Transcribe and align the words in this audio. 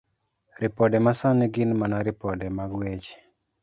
Ripode 0.61 0.97
Masani 1.05 1.45
Gin 1.53 1.71
mana 1.79 1.97
ripode 2.07 2.45
mag 2.57 2.71
weche. 2.79 3.15